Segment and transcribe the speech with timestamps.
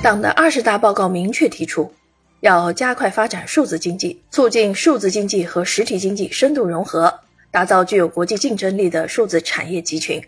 [0.00, 1.92] 党的二十大报告明确提出，
[2.40, 7.12] 要加快发展数字经济，促进数字经济和实体经济深度融合，
[7.50, 10.22] 打造具有国际竞争力的数字产业集群。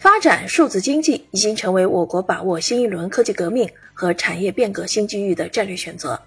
[0.00, 6.20] 发展数字经济已经成为我国把握新一轮科技革命和产业变革新机遇的战略选择。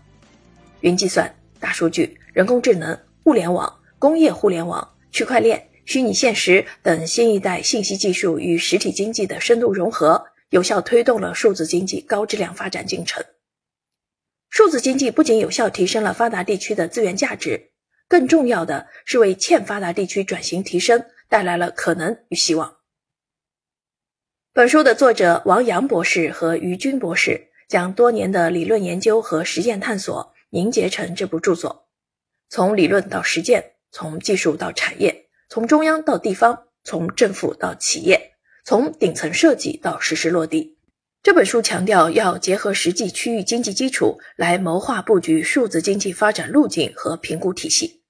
[0.79, 13.26] 云计算、大数据、人工智能、物联网、工业互联网、区块链、虚拟现实等新一代信息技术与实体经济的深度融合，有效推动了数字经济高质量发展进程。
[14.50, 17.72] 数字经济不仅有效提升了发达地区的资源价值，
[18.09, 22.80] 更重要的是为欠发达地区转型提升带来了可能与希望。
[24.52, 31.88] 本书的作者王阳博士和于军博士将多年的理论研究和实践探索凝结成这部著作，
[32.50, 38.30] 从理论到实践，从技术到产业，从中央到地方，从政府到企业，
[38.64, 40.78] 从顶层设计到实施落地。
[41.24, 48.02] 这本书强调要结合实际区域经济基础来谋划布局数字经济发展路径和评估体系。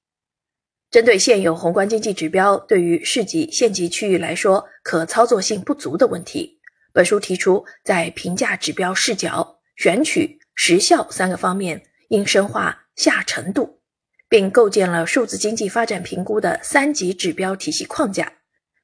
[0.90, 6.60] 针对现有宏观经济指标对于市级、县级区域来说可操作性不足的问题，
[6.94, 13.80] 本书提出在评价指标视角、选取、时效三个方面应深化下沉度，
[14.28, 18.34] 并构建了数字经济发展评估的三级指标体系框架，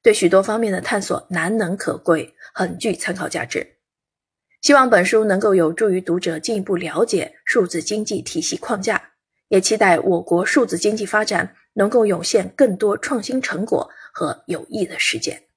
[0.08, 3.74] 对许多方面的探索难能可贵，很具参考价值。
[4.62, 9.10] 希望本书能够有助于读者进一步了解数字经济体系框架，
[9.48, 11.54] 也期待我国数字经济发展。
[11.74, 15.47] 能够涌现更多创新成果和有益的实践。